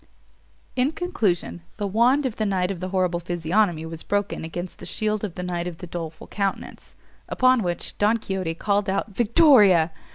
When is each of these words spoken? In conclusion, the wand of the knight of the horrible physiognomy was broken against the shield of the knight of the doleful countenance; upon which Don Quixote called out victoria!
In 0.75 0.93
conclusion, 0.93 1.61
the 1.77 1.85
wand 1.85 2.25
of 2.25 2.37
the 2.37 2.45
knight 2.47 2.71
of 2.71 2.79
the 2.79 2.89
horrible 2.89 3.19
physiognomy 3.19 3.85
was 3.85 4.01
broken 4.01 4.43
against 4.43 4.79
the 4.79 4.85
shield 4.87 5.23
of 5.23 5.35
the 5.35 5.43
knight 5.43 5.67
of 5.67 5.77
the 5.77 5.85
doleful 5.85 6.25
countenance; 6.25 6.95
upon 7.29 7.61
which 7.61 7.95
Don 7.99 8.17
Quixote 8.17 8.55
called 8.55 8.89
out 8.89 9.11
victoria! 9.15 9.91